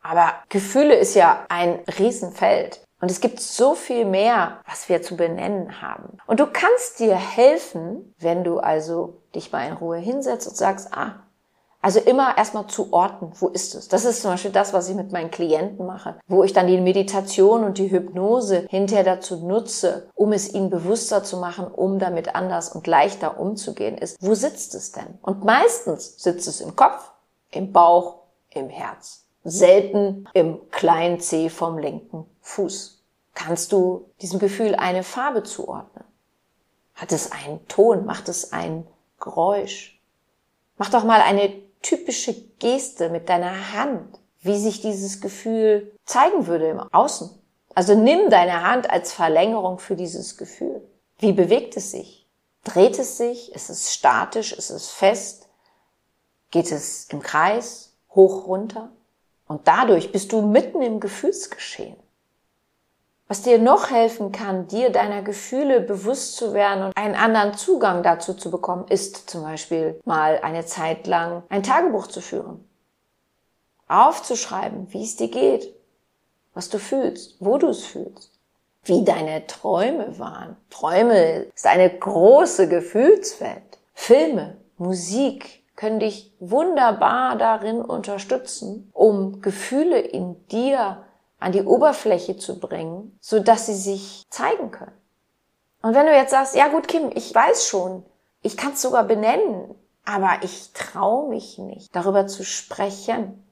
Aber 0.03 0.35
Gefühle 0.49 0.95
ist 0.95 1.15
ja 1.15 1.47
ein 1.49 1.81
Riesenfeld. 1.99 2.81
Und 3.03 3.11
es 3.11 3.21
gibt 3.21 3.41
so 3.41 3.75
viel 3.75 4.05
mehr, 4.05 4.59
was 4.65 4.89
wir 4.89 5.03
zu 5.03 5.17
benennen 5.17 5.83
haben. 5.83 6.19
Und 6.29 6.39
du 6.39 6.47
kannst 6.47 7.01
dir 7.01 7.17
helfen, 7.17 8.15
wenn 8.21 8.45
du 8.45 8.61
also 8.61 9.19
dich 9.35 9.51
mal 9.51 9.67
in 9.67 9.75
Ruhe 9.75 9.97
hinsetzt 9.97 10.47
und 10.47 10.57
sagst, 10.57 10.89
ah, 10.93 11.17
also 11.81 11.99
immer 11.99 12.39
erstmal 12.39 12.69
zu 12.69 12.93
orten, 12.93 13.33
wo 13.41 13.49
ist 13.49 13.75
es? 13.75 13.89
Das 13.89 14.05
ist 14.05 14.23
zum 14.23 14.31
Beispiel 14.31 14.53
das, 14.53 14.73
was 14.73 14.89
ich 14.89 14.95
mit 14.95 15.11
meinen 15.11 15.33
Klienten 15.33 15.85
mache, 15.85 16.21
wo 16.29 16.45
ich 16.45 16.53
dann 16.53 16.69
die 16.69 16.81
Meditation 16.81 17.65
und 17.65 17.79
die 17.79 17.91
Hypnose 17.91 18.67
hinterher 18.71 19.03
dazu 19.03 19.45
nutze, 19.45 20.09
um 20.15 20.33
es 20.33 20.55
ihnen 20.55 20.71
bewusster 20.71 21.25
zu 21.25 21.39
machen, 21.39 21.67
um 21.67 21.99
damit 21.99 22.37
anders 22.37 22.69
und 22.69 22.87
leichter 22.87 23.41
umzugehen, 23.41 23.99
ist, 23.99 24.17
wo 24.21 24.35
sitzt 24.35 24.77
es 24.77 24.93
denn? 24.93 25.19
Und 25.23 25.45
meistens 25.45 26.23
sitzt 26.23 26.47
es 26.47 26.61
im 26.61 26.77
Kopf, 26.77 27.11
im 27.51 27.73
Bauch, 27.73 28.21
im 28.51 28.69
Herz. 28.69 29.22
Selten 29.45 30.29
im 30.35 30.61
kleinen 30.71 31.21
C 31.21 31.49
vom 31.49 31.79
linken 31.79 32.27
Fuß. 32.41 33.03
Kannst 33.35 33.73
du 33.73 34.11
diesem 34.21 34.39
Gefühl 34.39 34.75
eine 34.75 35.03
Farbe 35.03 35.43
zuordnen? 35.43 36.05
Hat 36.95 37.13
es 37.13 37.33
einen 37.33 37.67
Ton? 37.69 38.05
Macht 38.05 38.29
es 38.29 38.53
ein 38.53 38.87
Geräusch? 39.21 40.01
Mach 40.77 40.91
doch 40.91 41.05
mal 41.05 41.21
eine 41.21 41.53
typische 41.81 42.35
Geste 42.59 43.09
mit 43.09 43.29
deiner 43.29 43.73
Hand, 43.73 44.19
wie 44.41 44.59
sich 44.59 44.81
dieses 44.81 45.21
Gefühl 45.21 45.93
zeigen 46.05 46.47
würde 46.47 46.69
im 46.69 46.81
Außen. 46.81 47.31
Also 47.75 47.95
nimm 47.95 48.31
deine 48.31 48.63
Hand 48.63 48.91
als 48.91 49.13
Verlängerung 49.13 49.79
für 49.79 49.97
dieses 49.97 50.37
Gefühl. 50.37 50.83
Wie 51.19 51.33
bewegt 51.33 51.77
es 51.77 51.91
sich? 51.91 52.29
Dreht 52.65 52.99
es 52.99 53.17
sich? 53.17 53.53
Ist 53.55 53.71
es 53.71 53.93
statisch? 53.93 54.53
Ist 54.53 54.71
es 54.71 54.91
fest? 54.91 55.49
Geht 56.51 56.71
es 56.71 57.07
im 57.11 57.23
Kreis? 57.23 57.95
Hoch, 58.15 58.47
runter? 58.47 58.91
Und 59.53 59.69
dadurch 59.69 60.13
bist 60.13 60.33
du 60.33 60.41
mitten 60.41 60.81
im 60.81 60.99
Gefühlsgeschehen. 60.99 61.99
Was 63.29 63.43
dir 63.43 63.59
noch 63.59 63.91
helfen 63.91 64.33
kann, 64.33 64.67
dir 64.67 64.89
deiner 64.89 65.21
Gefühle 65.21 65.83
bewusst 65.83 66.37
zu 66.37 66.55
werden 66.55 66.85
und 66.85 66.97
einen 66.97 67.15
anderen 67.15 67.53
Zugang 67.53 68.03
dazu 68.03 68.33
zu 68.33 68.51
bekommen, 68.51 68.87
ist 68.89 69.29
zum 69.29 69.43
Beispiel 69.43 70.01
mal 70.07 70.39
eine 70.43 70.65
Zeit 70.65 71.07
lang 71.07 71.43
ein 71.51 71.63
Tagebuch 71.63 72.07
zu 72.07 72.23
führen. 72.23 72.67
Aufzuschreiben, 73.89 74.91
wie 74.91 75.05
es 75.05 75.17
dir 75.17 75.29
geht, 75.29 75.75
was 76.55 76.71
du 76.71 76.79
fühlst, 76.79 77.37
wo 77.39 77.59
du 77.59 77.69
es 77.69 77.85
fühlst, 77.85 78.31
wie 78.85 79.05
deine 79.05 79.47
Träume 79.47 80.19
waren. 80.19 80.57
Träume 80.71 81.47
ist 81.55 81.67
eine 81.67 81.91
große 81.91 82.71
Gefühlswelt. 82.71 83.79
Filme, 83.93 84.57
Musik 84.79 85.62
können 85.77 86.01
dich 86.01 86.33
wunderbar 86.39 87.37
darin 87.37 87.81
unterstützen, 87.81 88.91
um 88.93 89.41
Gefühle 89.41 89.99
in 89.99 90.47
dir 90.49 91.05
an 91.39 91.53
die 91.53 91.63
Oberfläche 91.63 92.37
zu 92.37 92.61
bringen, 92.61 93.17
so 93.21 93.41
dass 93.41 93.67
sie 93.67 93.75
sich 93.75 94.23
zeigen 94.31 94.71
können. 94.71 94.97
Und 95.83 95.95
wenn 95.95 96.07
du 96.07 96.15
jetzt 96.15 96.31
sagst, 96.31 96.55
ja 96.55 96.69
gut, 96.69 96.87
Kim, 96.87 97.11
ich 97.15 97.35
weiß 97.35 97.67
schon, 97.67 98.05
ich 98.43 98.57
kann 98.57 98.73
es 98.73 98.83
sogar 98.83 99.05
benennen, 99.05 99.75
aber 100.05 100.39
ich 100.43 100.73
traue 100.73 101.29
mich 101.29 101.59
nicht, 101.59 101.95
darüber 101.95 102.27
zu 102.27 102.45
sprechen. 102.45 103.45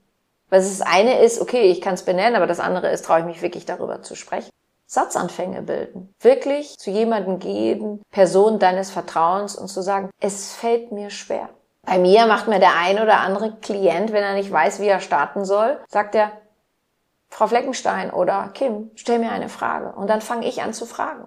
Weil 0.49 0.61
das 0.61 0.81
eine 0.81 1.21
ist, 1.21 1.41
okay, 1.41 1.71
ich 1.71 1.81
kann 1.81 1.95
es 1.95 2.05
benennen, 2.05 2.37
aber 2.37 2.47
das 2.47 2.61
andere 2.61 2.91
ist, 2.91 3.05
traue 3.05 3.21
ich 3.21 3.25
mich 3.25 3.43
wirklich 3.43 3.67
darüber 3.67 4.03
zu 4.03 4.15
sprechen. 4.15 4.51
Satzanfänge 4.87 5.63
bilden. 5.63 6.13
Wirklich 6.19 6.77
zu 6.77 6.91
jemandem 6.91 7.39
gehen, 7.39 8.03
Person 8.11 8.59
deines 8.59 8.91
Vertrauens 8.91 9.55
und 9.55 9.69
zu 9.69 9.83
sagen, 9.83 10.11
es 10.21 10.53
fällt 10.53 10.91
mir 10.91 11.11
schwer. 11.11 11.51
Bei 11.91 11.99
mir 11.99 12.27
macht 12.27 12.47
mir 12.47 12.61
der 12.61 12.77
ein 12.77 13.01
oder 13.01 13.19
andere 13.19 13.51
Klient, 13.57 14.13
wenn 14.13 14.23
er 14.23 14.35
nicht 14.35 14.53
weiß, 14.53 14.79
wie 14.79 14.87
er 14.87 15.01
starten 15.01 15.45
soll, 15.45 15.77
sagt 15.89 16.15
er, 16.15 16.31
Frau 17.29 17.49
Fleckenstein 17.49 18.13
oder 18.13 18.49
Kim, 18.55 18.93
stell 18.95 19.19
mir 19.19 19.33
eine 19.33 19.49
Frage. 19.49 19.91
Und 19.97 20.07
dann 20.09 20.21
fange 20.21 20.47
ich 20.47 20.63
an 20.63 20.73
zu 20.73 20.87
fragen. 20.87 21.27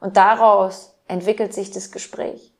Und 0.00 0.16
daraus 0.16 0.94
entwickelt 1.06 1.52
sich 1.52 1.70
das 1.70 1.92
Gespräch. 1.92 2.54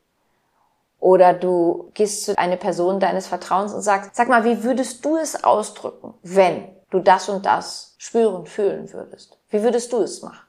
Oder 0.99 1.33
du 1.33 1.91
gehst 1.95 2.27
zu 2.27 2.37
einer 2.37 2.59
Person 2.59 3.01
deines 3.01 3.27
Vertrauens 3.27 3.73
und 3.73 3.81
sagst, 3.81 4.17
sag 4.17 4.29
mal, 4.29 4.45
wie 4.45 4.63
würdest 4.63 5.03
du 5.03 5.17
es 5.17 5.43
ausdrücken, 5.43 6.13
wenn 6.23 6.69
du 6.91 6.99
das 6.99 7.31
und 7.31 7.47
das 7.47 7.95
spüren, 7.97 8.45
fühlen 8.45 8.93
würdest? 8.93 9.39
Wie 9.49 9.63
würdest 9.63 9.95
du 9.95 10.03
es 10.03 10.21
machen? 10.21 10.47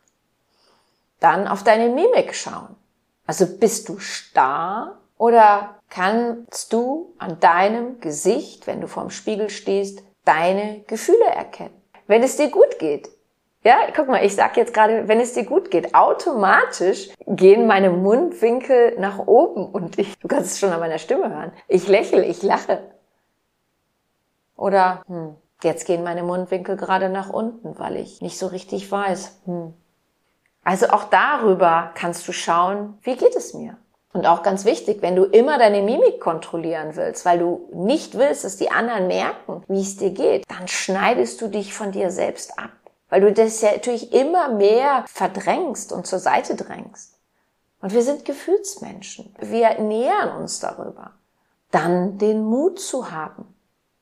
Dann 1.22 1.48
auf 1.48 1.64
deine 1.64 1.88
Mimik 1.88 2.36
schauen. 2.36 2.76
Also 3.26 3.46
bist 3.48 3.88
du 3.88 3.98
starr 4.00 4.98
oder 5.18 5.76
kannst 5.92 6.74
du 6.74 7.14
an 7.20 7.40
deinem 7.40 8.00
Gesicht, 8.00 8.66
wenn 8.66 8.82
du 8.82 8.88
vorm 8.88 9.12
Spiegel 9.12 9.52
stehst, 9.52 10.02
deine 10.26 10.82
Gefühle 10.88 11.26
erkennen? 11.26 11.82
wenn 12.12 12.24
es 12.24 12.36
dir 12.36 12.52
gut 12.52 12.78
geht. 12.78 13.10
Ja, 13.64 13.78
guck 13.96 14.10
mal, 14.10 14.26
ich 14.26 14.36
sag 14.36 14.58
jetzt 14.58 14.74
gerade, 14.74 15.08
wenn 15.08 15.22
es 15.22 15.34
dir 15.34 15.46
gut 15.46 15.72
geht, 15.72 15.96
automatisch 15.96 17.10
gehen 17.26 17.68
meine 17.68 17.90
Mundwinkel 17.90 19.00
nach 19.00 19.20
oben 19.20 19.66
und 19.66 19.98
ich, 19.98 20.20
du 20.20 20.28
kannst 20.28 20.52
es 20.52 20.60
schon 20.60 20.72
an 20.72 20.82
meiner 20.82 20.98
Stimme 20.98 21.34
hören. 21.34 21.54
Ich 21.70 21.88
lächle, 21.88 22.26
ich 22.26 22.44
lache. 22.44 22.82
Oder, 24.58 25.04
hm, 25.08 25.36
jetzt 25.64 25.86
gehen 25.86 26.04
meine 26.04 26.24
Mundwinkel 26.24 26.76
gerade 26.76 27.08
nach 27.08 27.30
unten, 27.30 27.80
weil 27.80 27.96
ich 27.96 28.22
nicht 28.22 28.38
so 28.38 28.48
richtig 28.48 28.92
weiß. 28.92 29.40
Hm. 29.46 29.74
Also 30.66 30.88
auch 30.90 31.06
darüber 31.06 31.92
kannst 31.94 32.28
du 32.28 32.34
schauen, 32.34 32.98
wie 33.04 33.16
geht 33.16 33.38
es 33.38 33.54
mir? 33.54 33.78
Und 34.14 34.26
auch 34.26 34.44
ganz 34.44 34.66
wichtig, 34.66 35.02
wenn 35.02 35.16
du 35.16 35.24
immer 35.24 35.58
deine 35.58 35.82
Mimik 35.82 36.20
kontrollieren 36.20 36.96
willst, 36.96 37.24
weil 37.26 37.40
du 37.40 37.70
nicht 37.74 38.18
willst, 38.18 38.44
dass 38.44 38.58
die 38.58 38.70
anderen 38.70 39.08
merken, 39.08 39.64
wie 39.68 39.82
es 39.82 39.98
dir 39.98 40.10
geht, 40.10 40.44
dann 40.50 40.68
schneidest 40.68 41.40
du 41.42 41.48
dich 41.48 41.74
von 41.74 41.92
dir 41.92 42.12
selbst 42.12 42.60
ab. 42.60 42.72
Weil 43.10 43.22
du 43.22 43.32
das 43.32 43.62
ja 43.62 43.72
natürlich 43.72 44.12
immer 44.14 44.50
mehr 44.50 45.06
verdrängst 45.08 45.92
und 45.94 46.08
zur 46.08 46.20
Seite 46.20 46.56
drängst. 46.56 47.18
Und 47.82 47.94
wir 47.94 48.04
sind 48.04 48.26
Gefühlsmenschen. 48.26 49.34
Wir 49.40 49.80
nähern 49.80 50.42
uns 50.42 50.60
darüber. 50.60 51.12
Dann 51.72 52.18
den 52.18 52.44
Mut 52.44 52.80
zu 52.80 53.12
haben. 53.12 53.56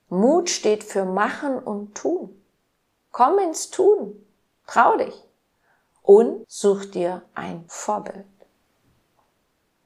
Mut 0.10 0.50
steht 0.50 0.84
für 0.84 1.06
machen 1.06 1.60
und 1.60 1.96
tun. 1.96 2.42
Komm 3.12 3.40
ins 3.40 3.70
Tun. 3.70 4.26
Trau 4.68 4.98
dich. 4.98 5.24
Und 6.02 6.46
such 6.48 6.86
dir 6.86 7.22
ein 7.36 7.64
Vorbild. 7.68 8.26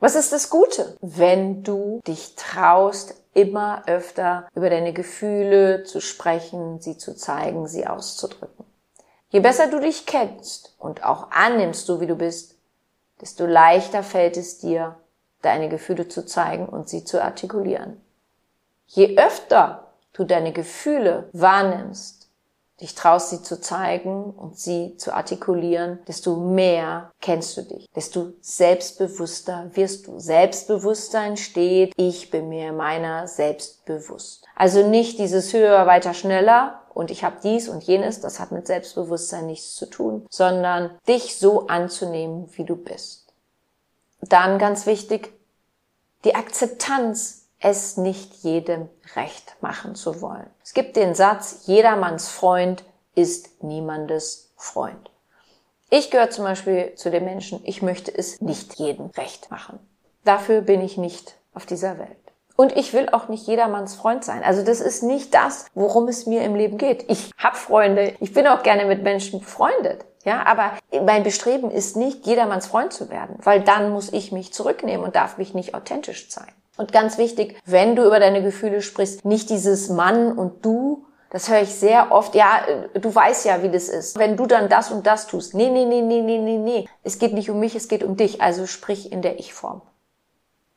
Was 0.04 0.16
ist 0.16 0.34
das 0.34 0.50
Gute? 0.50 0.98
Wenn 1.00 1.64
du 1.64 2.02
dich 2.06 2.36
traust, 2.36 3.16
immer 3.34 3.84
öfter 3.88 4.50
über 4.54 4.70
deine 4.70 4.92
Gefühle 4.92 5.86
zu 5.86 6.02
sprechen, 6.02 6.82
sie 6.82 6.98
zu 6.98 7.16
zeigen, 7.16 7.68
sie 7.68 7.88
auszudrücken. 7.88 8.66
Je 9.30 9.40
besser 9.40 9.68
du 9.68 9.80
dich 9.80 10.06
kennst 10.06 10.76
und 10.78 11.06
auch 11.06 11.32
annimmst, 11.32 11.86
so 11.86 12.02
wie 12.02 12.08
du 12.08 12.18
bist, 12.18 12.56
desto 13.22 13.46
leichter 13.46 14.04
fällt 14.04 14.36
es 14.36 14.58
dir, 14.58 14.98
deine 15.42 15.70
Gefühle 15.70 16.10
zu 16.10 16.26
zeigen 16.26 16.66
und 16.66 16.90
sie 16.90 17.06
zu 17.06 17.24
artikulieren. 17.24 18.02
Je 18.88 19.18
öfter 19.18 19.94
du 20.12 20.26
deine 20.26 20.52
Gefühle 20.52 21.30
wahrnimmst, 21.32 22.23
dich 22.84 22.94
traust, 22.94 23.30
sie 23.30 23.42
zu 23.42 23.60
zeigen 23.60 24.32
und 24.32 24.60
sie 24.60 24.96
zu 24.98 25.14
artikulieren, 25.14 26.00
desto 26.08 26.36
mehr 26.36 27.12
kennst 27.22 27.58
du 27.58 27.64
dich, 27.64 27.90
desto 27.96 28.34
selbstbewusster 28.42 29.72
wirst 29.74 30.08
du. 30.08 30.20
Selbstbewusstsein 30.20 31.38
steht, 31.38 31.94
ich 31.96 32.30
bin 32.30 32.50
mir 32.50 32.74
meiner 32.74 33.28
selbst 33.28 33.86
bewusst. 33.86 34.46
Also 34.56 34.88
nicht 34.88 35.18
dieses 35.18 35.54
höher, 35.54 35.88
weiter, 35.88 36.14
schneller 36.14 36.82
und 36.94 37.10
ich 37.10 37.24
habe 37.24 37.38
dies 37.42 37.70
und 37.70 37.84
jenes, 37.84 38.22
das 38.22 38.40
hat 38.40 38.52
mit 38.52 38.68
Selbstbewusstsein 38.68 39.48
nichts 39.48 39.76
zu 39.76 39.86
tun, 39.88 40.28
sondern 40.30 40.92
dich 41.08 41.40
so 41.40 41.68
anzunehmen, 41.68 42.50
wie 42.54 42.66
du 42.66 42.76
bist. 42.76 43.34
Dann 44.22 44.60
ganz 44.60 44.86
wichtig, 44.86 45.34
die 46.24 46.36
Akzeptanz 46.36 47.43
es 47.64 47.98
nicht 47.98 48.44
jedem 48.44 48.90
recht 49.16 49.56
machen 49.62 49.96
zu 49.96 50.22
wollen. 50.22 50.50
Es 50.64 50.74
gibt 50.74 50.96
den 50.96 51.16
Satz, 51.16 51.64
jedermanns 51.66 52.28
Freund 52.28 52.84
ist 53.16 53.64
niemandes 53.64 54.52
Freund. 54.58 55.10
Ich 55.90 56.12
gehöre 56.12 56.30
zum 56.30 56.44
Beispiel 56.44 56.94
zu 56.96 57.10
den 57.10 57.24
Menschen, 57.24 57.62
ich 57.64 57.82
möchte 57.82 58.16
es 58.16 58.42
nicht 58.42 58.76
jedem 58.76 59.08
recht 59.18 59.50
machen. 59.50 59.80
Dafür 60.26 60.62
bin 60.62 60.82
ich 60.82 60.98
nicht 60.98 61.36
auf 61.54 61.66
dieser 61.66 62.00
Welt. 62.00 62.18
Und 62.56 62.76
ich 62.76 62.94
will 62.94 63.10
auch 63.12 63.30
nicht 63.30 63.48
jedermanns 63.48 63.96
Freund 63.96 64.24
sein. 64.24 64.44
Also 64.44 64.64
das 64.64 64.80
ist 64.80 65.02
nicht 65.02 65.34
das, 65.34 65.66
worum 65.74 66.08
es 66.08 66.26
mir 66.26 66.44
im 66.44 66.56
Leben 66.56 66.78
geht. 66.78 67.10
Ich 67.10 67.32
habe 67.38 67.56
Freunde, 67.56 68.14
ich 68.20 68.34
bin 68.34 68.46
auch 68.46 68.64
gerne 68.64 68.86
mit 68.86 69.04
Menschen 69.04 69.40
befreundet. 69.40 70.06
Ja, 70.26 70.46
aber 70.46 70.74
mein 71.04 71.24
Bestreben 71.24 71.72
ist 71.72 71.98
nicht, 71.98 72.26
jedermanns 72.26 72.68
Freund 72.68 72.94
zu 72.94 73.10
werden, 73.10 73.38
weil 73.44 73.62
dann 73.62 73.92
muss 73.92 74.12
ich 74.14 74.32
mich 74.32 74.54
zurücknehmen 74.54 75.06
und 75.06 75.16
darf 75.16 75.38
mich 75.38 75.54
nicht 75.54 75.76
authentisch 75.76 76.30
zeigen. 76.30 76.54
Und 76.78 76.92
ganz 76.92 77.18
wichtig, 77.18 77.60
wenn 77.66 77.96
du 77.96 78.06
über 78.06 78.20
deine 78.20 78.42
Gefühle 78.42 78.82
sprichst, 78.82 79.26
nicht 79.26 79.50
dieses 79.50 79.90
Mann 79.90 80.38
und 80.38 80.66
du, 80.66 81.06
das 81.30 81.50
höre 81.50 81.62
ich 81.62 81.74
sehr 81.74 82.12
oft. 82.12 82.36
Ja, 82.36 82.64
du 82.94 83.14
weißt 83.14 83.46
ja, 83.46 83.64
wie 83.64 83.70
das 83.70 83.90
ist. 83.90 84.18
Wenn 84.18 84.38
du 84.38 84.46
dann 84.46 84.70
das 84.70 84.92
und 84.92 85.06
das 85.08 85.28
tust. 85.28 85.54
Nee, 85.54 85.70
nee, 85.70 85.86
nee, 85.86 86.02
nee, 86.02 86.22
nee, 86.22 86.40
nee, 86.40 86.58
nee. 86.58 86.90
Es 87.04 87.20
geht 87.20 87.34
nicht 87.34 87.50
um 87.50 87.60
mich, 87.60 87.76
es 87.76 87.88
geht 87.88 88.04
um 88.04 88.18
dich. 88.18 88.42
Also 88.42 88.68
sprich 88.68 89.12
in 89.12 89.22
der 89.22 89.40
Ich-Form. 89.40 89.82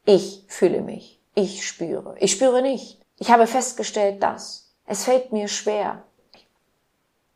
Ich 0.06 0.44
fühle 0.48 0.80
mich. 0.80 1.20
Ich 1.34 1.66
spüre. 1.66 2.14
Ich 2.18 2.32
spüre 2.32 2.62
nicht. 2.62 3.00
Ich 3.18 3.30
habe 3.30 3.46
festgestellt, 3.46 4.22
dass. 4.22 4.72
Es 4.86 5.04
fällt 5.04 5.32
mir 5.32 5.48
schwer. 5.48 6.04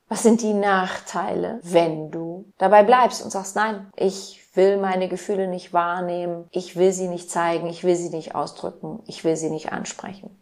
Was 0.09 0.23
sind 0.23 0.41
die 0.41 0.55
Nachteile, 0.55 1.61
wenn 1.63 2.11
du 2.11 2.47
dabei 2.59 2.83
bleibst 2.83 3.23
und 3.23 3.31
sagst, 3.31 3.55
nein, 3.55 3.91
ich 3.97 4.40
will 4.61 4.77
meine 4.77 5.09
Gefühle 5.09 5.49
nicht 5.49 5.73
wahrnehmen, 5.73 6.47
ich 6.51 6.77
will 6.77 6.93
sie 6.93 7.09
nicht 7.09 7.31
zeigen, 7.31 7.67
ich 7.67 7.83
will 7.83 7.97
sie 7.97 8.11
nicht 8.11 8.35
ausdrücken, 8.35 9.03
ich 9.07 9.25
will 9.25 9.35
sie 9.35 9.49
nicht 9.49 9.73
ansprechen. 9.73 10.39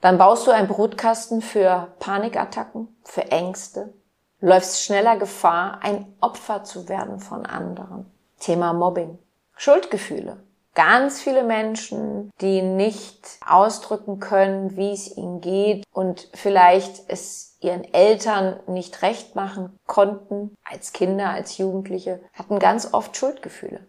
Dann 0.00 0.18
baust 0.18 0.46
du 0.46 0.50
einen 0.50 0.66
Brutkasten 0.66 1.40
für 1.40 1.94
Panikattacken, 2.00 2.88
für 3.04 3.30
Ängste, 3.30 3.94
läufst 4.40 4.82
schneller 4.82 5.16
Gefahr, 5.16 5.78
ein 5.82 6.16
Opfer 6.20 6.64
zu 6.64 6.88
werden 6.88 7.20
von 7.20 7.46
anderen. 7.46 8.10
Thema 8.40 8.72
Mobbing. 8.72 9.18
Schuldgefühle. 9.56 10.42
Ganz 10.78 11.20
viele 11.20 11.42
Menschen, 11.42 12.30
die 12.40 12.62
nicht 12.62 13.40
ausdrücken 13.44 14.20
können, 14.20 14.76
wie 14.76 14.92
es 14.92 15.16
ihnen 15.16 15.40
geht 15.40 15.84
und 15.92 16.28
vielleicht 16.34 17.02
es 17.08 17.56
ihren 17.60 17.82
Eltern 17.82 18.60
nicht 18.68 19.02
recht 19.02 19.34
machen 19.34 19.76
konnten, 19.88 20.54
als 20.62 20.92
Kinder, 20.92 21.30
als 21.30 21.58
Jugendliche, 21.58 22.20
hatten 22.32 22.60
ganz 22.60 22.94
oft 22.94 23.16
Schuldgefühle. 23.16 23.88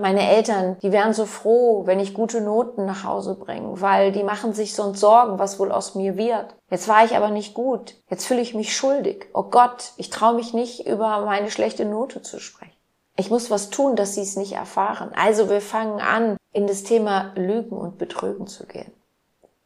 Meine 0.00 0.26
Eltern, 0.26 0.78
die 0.80 0.92
wären 0.92 1.12
so 1.12 1.26
froh, 1.26 1.84
wenn 1.84 2.00
ich 2.00 2.14
gute 2.14 2.40
Noten 2.40 2.86
nach 2.86 3.04
Hause 3.04 3.34
bringe, 3.34 3.78
weil 3.78 4.12
die 4.12 4.24
machen 4.24 4.54
sich 4.54 4.74
sonst 4.74 5.00
Sorgen, 5.00 5.38
was 5.38 5.58
wohl 5.58 5.70
aus 5.70 5.94
mir 5.94 6.16
wird. 6.16 6.54
Jetzt 6.70 6.88
war 6.88 7.04
ich 7.04 7.14
aber 7.16 7.28
nicht 7.28 7.52
gut. 7.52 7.96
Jetzt 8.08 8.24
fühle 8.24 8.40
ich 8.40 8.54
mich 8.54 8.74
schuldig. 8.74 9.26
Oh 9.34 9.44
Gott, 9.50 9.92
ich 9.98 10.08
traue 10.08 10.36
mich 10.36 10.54
nicht, 10.54 10.86
über 10.86 11.20
meine 11.26 11.50
schlechte 11.50 11.84
Note 11.84 12.22
zu 12.22 12.40
sprechen. 12.40 12.75
Ich 13.16 13.30
muss 13.30 13.50
was 13.50 13.70
tun, 13.70 13.96
dass 13.96 14.14
sie 14.14 14.22
es 14.22 14.36
nicht 14.36 14.52
erfahren. 14.52 15.10
Also 15.16 15.48
wir 15.48 15.62
fangen 15.62 16.00
an, 16.00 16.36
in 16.52 16.66
das 16.66 16.82
Thema 16.82 17.32
Lügen 17.34 17.76
und 17.76 17.98
Betrügen 17.98 18.46
zu 18.46 18.66
gehen. 18.66 18.92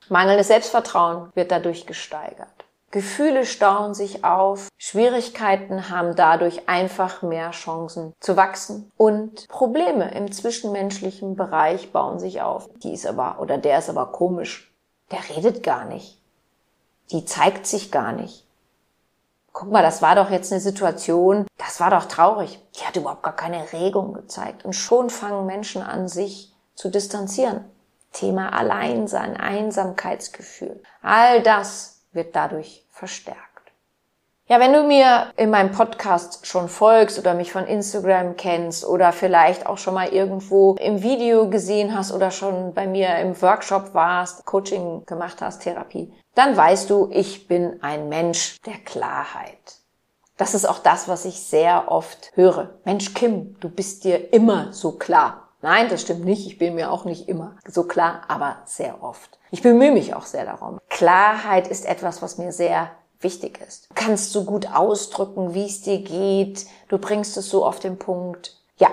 Mangelndes 0.09 0.49
Selbstvertrauen 0.49 1.31
wird 1.35 1.51
dadurch 1.51 1.87
gesteigert. 1.87 2.49
Gefühle 2.93 3.47
stauen 3.47 3.95
sich 3.95 4.25
auf, 4.25 4.69
Schwierigkeiten 4.77 5.91
haben 5.91 6.17
dadurch 6.17 6.69
einfach 6.69 7.23
mehr 7.23 7.53
Chancen 7.53 8.13
zu 8.19 8.37
wachsen 8.37 8.91
und 8.97 9.47
Probleme 9.47 10.13
im 10.13 10.33
zwischenmenschlichen 10.33 11.37
Bereich 11.37 11.93
bauen 11.93 12.19
sich 12.19 12.43
auf. 12.43 12.69
Die 12.83 12.93
ist 12.93 13.07
aber, 13.07 13.39
oder 13.41 13.59
der 13.59 13.79
ist 13.79 13.89
aber 13.89 14.07
komisch. 14.07 14.73
Der 15.13 15.21
redet 15.37 15.63
gar 15.63 15.85
nicht. 15.85 16.21
Die 17.13 17.25
zeigt 17.25 17.67
sich 17.67 17.93
gar 17.93 18.11
nicht. 18.11 18.45
Guck 19.53 19.71
mal, 19.71 19.83
das 19.83 20.03
war 20.03 20.17
doch 20.17 20.31
jetzt 20.31 20.53
eine 20.53 20.61
Situation, 20.61 21.47
das 21.71 21.79
war 21.79 21.91
doch 21.91 22.07
traurig. 22.07 22.59
Die 22.75 22.85
hat 22.85 22.97
überhaupt 22.97 23.23
gar 23.23 23.37
keine 23.37 23.73
Regung 23.73 24.13
gezeigt. 24.13 24.65
Und 24.65 24.73
schon 24.73 25.09
fangen 25.09 25.47
Menschen 25.47 25.83
an, 25.83 26.09
sich 26.09 26.53
zu 26.75 26.91
distanzieren. 26.91 27.65
Thema 28.13 28.53
Alleinsein, 28.53 29.37
Einsamkeitsgefühl. 29.37 30.83
All 31.01 31.45
das 31.45 32.01
wird 32.11 32.35
dadurch 32.35 32.85
verstärkt. 32.91 33.39
Ja, 34.47 34.59
wenn 34.59 34.73
du 34.73 34.83
mir 34.83 35.33
in 35.37 35.51
meinem 35.51 35.71
Podcast 35.71 36.45
schon 36.45 36.69
folgst 36.69 37.21
oder 37.21 37.35
mich 37.35 37.53
von 37.53 37.67
Instagram 37.67 38.37
kennst 38.37 38.85
oder 38.85 39.13
vielleicht 39.13 39.67
auch 39.67 39.79
schon 39.79 39.95
mal 39.95 40.09
irgendwo 40.09 40.75
im 40.75 41.05
Video 41.05 41.49
gesehen 41.51 41.97
hast 41.97 42.11
oder 42.11 42.33
schon 42.33 42.75
bei 42.75 42.89
mir 42.89 43.17
im 43.19 43.41
Workshop 43.41 43.95
warst, 43.95 44.45
Coaching 44.45 45.07
gemacht 45.07 45.41
hast, 45.41 45.63
Therapie, 45.63 46.13
dann 46.35 46.57
weißt 46.57 46.91
du, 46.91 47.09
ich 47.13 47.47
bin 47.47 47.81
ein 47.81 48.09
Mensch 48.09 48.61
der 48.67 48.79
Klarheit. 48.79 49.80
Das 50.41 50.55
ist 50.55 50.65
auch 50.65 50.79
das, 50.79 51.07
was 51.07 51.27
ich 51.27 51.43
sehr 51.43 51.93
oft 51.93 52.33
höre. 52.35 52.71
Mensch, 52.87 53.13
Kim, 53.13 53.61
du 53.61 53.69
bist 53.69 54.05
dir 54.05 54.33
immer 54.33 54.73
so 54.73 54.93
klar. 54.93 55.49
Nein, 55.61 55.91
das 55.91 56.01
stimmt 56.01 56.25
nicht. 56.25 56.47
Ich 56.47 56.57
bin 56.57 56.77
mir 56.77 56.91
auch 56.91 57.05
nicht 57.05 57.29
immer 57.29 57.57
so 57.69 57.85
klar, 57.85 58.23
aber 58.27 58.57
sehr 58.65 59.03
oft. 59.03 59.39
Ich 59.51 59.61
bemühe 59.61 59.93
mich 59.93 60.15
auch 60.15 60.25
sehr 60.25 60.47
darum. 60.47 60.81
Klarheit 60.89 61.69
ist 61.69 61.85
etwas, 61.85 62.23
was 62.23 62.39
mir 62.39 62.53
sehr 62.53 62.91
wichtig 63.21 63.61
ist. 63.61 63.91
Du 63.91 63.95
kannst 63.95 64.33
so 64.33 64.45
gut 64.45 64.67
ausdrücken, 64.75 65.53
wie 65.53 65.67
es 65.67 65.83
dir 65.83 66.01
geht. 66.01 66.65
Du 66.89 66.97
bringst 66.97 67.37
es 67.37 67.51
so 67.51 67.67
auf 67.67 67.79
den 67.79 67.99
Punkt. 67.99 68.57
Ja. 68.79 68.89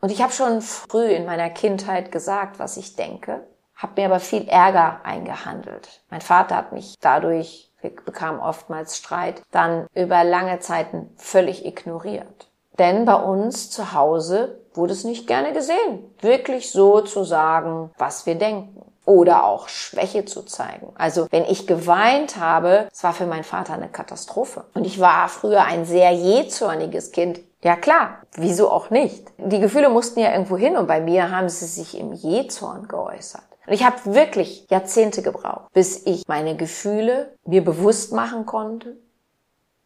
Und 0.00 0.10
ich 0.10 0.20
habe 0.20 0.32
schon 0.32 0.62
früh 0.62 1.06
in 1.06 1.26
meiner 1.26 1.50
Kindheit 1.50 2.10
gesagt, 2.10 2.58
was 2.58 2.76
ich 2.76 2.96
denke, 2.96 3.46
habe 3.76 4.00
mir 4.00 4.06
aber 4.06 4.18
viel 4.18 4.48
Ärger 4.48 5.02
eingehandelt. 5.04 6.00
Mein 6.10 6.22
Vater 6.22 6.56
hat 6.56 6.72
mich 6.72 6.96
dadurch, 7.00 7.67
wir 7.80 7.90
bekamen 7.90 8.40
oftmals 8.40 8.96
Streit, 8.96 9.42
dann 9.50 9.86
über 9.94 10.24
lange 10.24 10.60
Zeiten 10.60 11.10
völlig 11.16 11.64
ignoriert. 11.64 12.48
Denn 12.78 13.04
bei 13.04 13.16
uns 13.16 13.70
zu 13.70 13.92
Hause 13.92 14.60
wurde 14.74 14.92
es 14.92 15.04
nicht 15.04 15.26
gerne 15.26 15.52
gesehen, 15.52 16.14
wirklich 16.20 16.70
so 16.70 17.00
zu 17.00 17.24
sagen, 17.24 17.90
was 17.98 18.26
wir 18.26 18.36
denken 18.36 18.82
oder 19.04 19.44
auch 19.44 19.68
Schwäche 19.68 20.26
zu 20.26 20.42
zeigen. 20.42 20.92
Also 20.96 21.26
wenn 21.30 21.44
ich 21.46 21.66
geweint 21.66 22.36
habe, 22.36 22.88
es 22.92 23.02
war 23.02 23.14
für 23.14 23.26
meinen 23.26 23.42
Vater 23.42 23.72
eine 23.72 23.88
Katastrophe. 23.88 24.64
Und 24.74 24.86
ich 24.86 25.00
war 25.00 25.30
früher 25.30 25.64
ein 25.64 25.86
sehr 25.86 26.12
jähzorniges 26.12 27.10
Kind. 27.10 27.40
Ja 27.62 27.74
klar, 27.74 28.18
wieso 28.34 28.70
auch 28.70 28.90
nicht? 28.90 29.26
Die 29.38 29.60
Gefühle 29.60 29.88
mussten 29.88 30.20
ja 30.20 30.30
irgendwo 30.30 30.58
hin 30.58 30.76
und 30.76 30.86
bei 30.86 31.00
mir 31.00 31.30
haben 31.30 31.48
sie 31.48 31.64
sich 31.64 31.98
im 31.98 32.12
Jähzorn 32.12 32.86
geäußert. 32.86 33.47
Und 33.68 33.74
ich 33.74 33.84
habe 33.84 34.14
wirklich 34.14 34.66
Jahrzehnte 34.70 35.20
gebraucht, 35.20 35.70
bis 35.74 36.06
ich 36.06 36.26
meine 36.26 36.56
Gefühle 36.56 37.34
mir 37.44 37.62
bewusst 37.62 38.12
machen 38.12 38.46
konnte, 38.46 38.96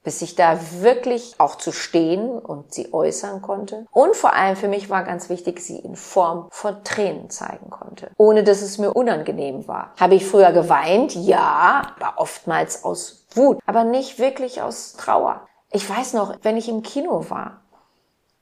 bis 0.04 0.22
ich 0.22 0.36
da 0.36 0.58
wirklich 0.80 1.34
auch 1.38 1.56
zu 1.56 1.72
stehen 1.72 2.38
und 2.38 2.72
sie 2.72 2.92
äußern 2.92 3.42
konnte. 3.42 3.86
Und 3.90 4.14
vor 4.14 4.34
allem 4.34 4.54
für 4.54 4.68
mich 4.68 4.88
war 4.88 5.02
ganz 5.02 5.28
wichtig, 5.28 5.58
sie 5.58 5.78
in 5.78 5.96
Form 5.96 6.46
von 6.50 6.84
Tränen 6.84 7.28
zeigen 7.28 7.70
konnte, 7.70 8.12
ohne 8.18 8.44
dass 8.44 8.62
es 8.62 8.78
mir 8.78 8.92
unangenehm 8.92 9.66
war. 9.66 9.92
Habe 9.98 10.14
ich 10.14 10.26
früher 10.26 10.52
geweint? 10.52 11.16
Ja, 11.16 11.94
aber 11.96 12.20
oftmals 12.20 12.84
aus 12.84 13.26
Wut, 13.34 13.58
aber 13.66 13.82
nicht 13.82 14.20
wirklich 14.20 14.62
aus 14.62 14.92
Trauer. 14.92 15.48
Ich 15.72 15.88
weiß 15.88 16.12
noch, 16.12 16.36
wenn 16.42 16.56
ich 16.56 16.68
im 16.68 16.82
Kino 16.82 17.30
war, 17.30 17.62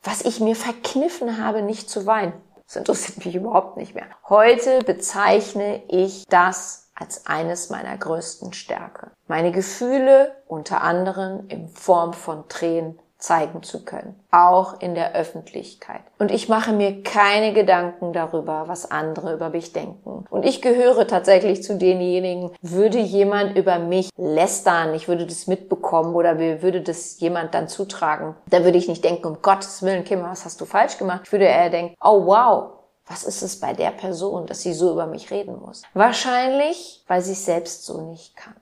was 0.03 0.23
ich 0.23 0.41
mir 0.41 0.57
verkniffen 0.57 1.43
habe, 1.43 1.63
nicht 1.63 1.89
zu 1.89 2.05
weinen. 2.05 2.35
Das 2.71 2.77
interessiert 2.77 3.25
mich 3.25 3.35
überhaupt 3.35 3.77
nicht 3.79 3.97
mehr. 3.97 4.07
Heute 4.29 4.79
bezeichne 4.85 5.83
ich 5.89 6.25
das 6.29 6.93
als 6.95 7.27
eines 7.27 7.69
meiner 7.69 7.99
größten 7.99 8.53
Stärke. 8.53 9.11
Meine 9.27 9.51
Gefühle 9.51 10.37
unter 10.47 10.81
anderem 10.81 11.49
in 11.49 11.69
Form 11.69 12.13
von 12.13 12.49
Tränen 12.49 13.01
zeigen 13.21 13.63
zu 13.63 13.85
können, 13.85 14.19
auch 14.31 14.81
in 14.81 14.95
der 14.95 15.15
Öffentlichkeit. 15.15 16.01
Und 16.19 16.31
ich 16.31 16.49
mache 16.49 16.73
mir 16.73 17.03
keine 17.03 17.53
Gedanken 17.53 18.13
darüber, 18.13 18.65
was 18.67 18.91
andere 18.91 19.35
über 19.35 19.51
mich 19.51 19.73
denken. 19.73 20.25
Und 20.31 20.45
ich 20.45 20.63
gehöre 20.63 21.07
tatsächlich 21.07 21.63
zu 21.63 21.77
denjenigen, 21.77 22.51
würde 22.63 22.99
jemand 22.99 23.57
über 23.57 23.79
mich 23.79 24.11
lästern, 24.17 24.95
ich 24.95 25.09
würde 25.09 25.27
das 25.27 25.47
mitbekommen 25.47 26.15
oder 26.15 26.39
würde 26.39 26.81
das 26.81 27.21
jemand 27.21 27.55
dann 27.55 27.69
zutragen, 27.69 28.35
da 28.49 28.65
würde 28.65 28.79
ich 28.79 28.89
nicht 28.89 29.05
denken, 29.05 29.27
um 29.27 29.43
Gottes 29.43 29.83
Willen, 29.83 30.05
Kim, 30.05 30.23
was 30.23 30.45
hast 30.45 30.61
du 30.61 30.65
falsch 30.65 30.99
gemacht? 30.99 31.23
Ich 31.25 31.33
würde 31.33 31.45
eher 31.45 31.71
denken, 31.71 31.95
oh 32.03 32.27
wow, 32.27 32.71
was 33.07 33.25
ist 33.25 33.43
es 33.43 33.59
bei 33.59 33.73
der 33.73 33.91
Person, 33.91 34.47
dass 34.47 34.63
sie 34.63 34.73
so 34.73 34.93
über 34.93 35.07
mich 35.07 35.31
reden 35.31 35.61
muss? 35.61 35.83
Wahrscheinlich, 35.95 37.05
weil 37.09 37.21
sie 37.23 37.33
es 37.33 37.45
selbst 37.45 37.85
so 37.85 38.01
nicht 38.03 38.37
kann. 38.37 38.55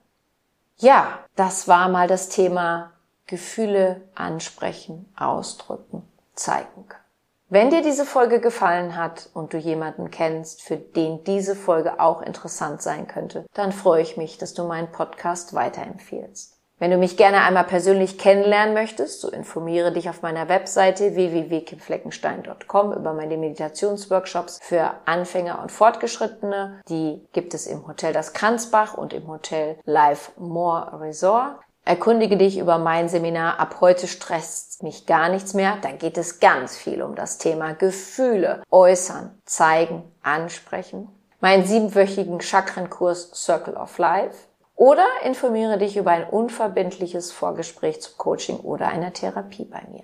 Ja, 0.77 1.19
das 1.35 1.67
war 1.67 1.89
mal 1.89 2.07
das 2.07 2.29
Thema 2.29 2.91
Gefühle 3.29 4.01
ansprechen, 4.15 5.05
ausdrücken, 5.15 6.01
zeigen 6.33 6.87
können. 6.87 7.03
Wenn 7.51 7.69
dir 7.69 7.81
diese 7.81 8.05
Folge 8.05 8.39
gefallen 8.39 8.95
hat 8.95 9.29
und 9.33 9.53
du 9.53 9.57
jemanden 9.57 10.11
kennst, 10.11 10.61
für 10.61 10.77
den 10.77 11.23
diese 11.23 11.55
Folge 11.55 11.99
auch 11.99 12.21
interessant 12.21 12.81
sein 12.81 13.07
könnte, 13.07 13.45
dann 13.53 13.71
freue 13.71 14.01
ich 14.01 14.17
mich, 14.17 14.37
dass 14.37 14.53
du 14.53 14.65
meinen 14.65 14.91
Podcast 14.91 15.53
weiterempfehlst. 15.53 16.59
Wenn 16.79 16.91
du 16.91 16.97
mich 16.97 17.17
gerne 17.17 17.41
einmal 17.41 17.65
persönlich 17.65 18.17
kennenlernen 18.17 18.73
möchtest, 18.73 19.19
so 19.19 19.29
informiere 19.29 19.91
dich 19.91 20.09
auf 20.09 20.21
meiner 20.21 20.47
Webseite 20.47 21.13
www.kimfleckenstein.com 21.13 22.93
über 22.93 23.13
meine 23.13 23.35
Meditationsworkshops 23.35 24.59
für 24.61 24.93
Anfänger 25.05 25.61
und 25.61 25.73
Fortgeschrittene. 25.73 26.79
Die 26.87 27.27
gibt 27.33 27.53
es 27.53 27.67
im 27.67 27.85
Hotel 27.85 28.13
Das 28.13 28.31
Kranzbach 28.31 28.93
und 28.93 29.13
im 29.13 29.27
Hotel 29.27 29.77
Live 29.83 30.31
More 30.37 31.01
Resort. 31.01 31.59
Erkundige 31.89 32.37
dich 32.37 32.59
über 32.59 32.77
mein 32.77 33.09
Seminar 33.09 33.59
Ab 33.59 33.77
heute 33.81 34.05
stresst 34.05 34.83
mich 34.83 35.07
gar 35.07 35.27
nichts 35.27 35.55
mehr. 35.55 35.79
Da 35.81 35.91
geht 35.91 36.19
es 36.19 36.39
ganz 36.39 36.77
viel 36.77 37.01
um 37.01 37.15
das 37.15 37.39
Thema 37.39 37.73
Gefühle 37.73 38.61
äußern, 38.69 39.31
zeigen, 39.45 40.03
ansprechen. 40.21 41.09
Meinen 41.39 41.65
siebenwöchigen 41.65 42.41
Chakrenkurs 42.41 43.31
Circle 43.33 43.75
of 43.75 43.97
Life 43.97 44.37
oder 44.75 45.07
informiere 45.23 45.79
dich 45.79 45.97
über 45.97 46.11
ein 46.11 46.29
unverbindliches 46.29 47.31
Vorgespräch 47.31 48.03
zum 48.03 48.19
Coaching 48.19 48.57
oder 48.57 48.89
einer 48.89 49.11
Therapie 49.11 49.65
bei 49.65 49.81
mir. 49.91 50.03